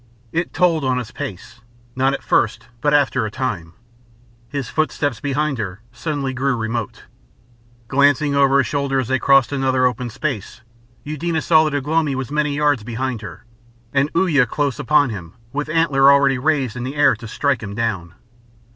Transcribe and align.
It 0.31 0.51
told 0.51 0.83
on 0.83 0.97
his 0.97 1.11
pace 1.11 1.61
not 1.95 2.15
at 2.15 2.23
first, 2.23 2.65
but 2.81 2.91
after 2.91 3.23
a 3.23 3.29
time. 3.29 3.73
His 4.49 4.67
footsteps 4.67 5.19
behind 5.19 5.59
her 5.59 5.81
suddenly 5.91 6.33
grew 6.33 6.55
remote. 6.57 7.03
Glancing 7.87 8.33
over 8.33 8.55
her 8.57 8.63
shoulder 8.63 8.99
as 8.99 9.09
they 9.09 9.19
crossed 9.19 9.51
another 9.51 9.85
open 9.85 10.09
space, 10.09 10.61
Eudena 11.03 11.39
saw 11.39 11.65
that 11.65 11.75
Ugh 11.75 11.87
lomi 11.87 12.15
was 12.15 12.31
many 12.31 12.55
yards 12.55 12.83
behind 12.83 13.21
her, 13.21 13.45
and 13.93 14.09
Uya 14.15 14.47
close 14.47 14.79
upon 14.79 15.11
him, 15.11 15.33
with 15.53 15.69
antler 15.69 16.11
already 16.11 16.39
raised 16.39 16.75
in 16.75 16.83
the 16.83 16.95
air 16.95 17.15
to 17.17 17.27
strike 17.27 17.61
him 17.61 17.75
down. 17.75 18.15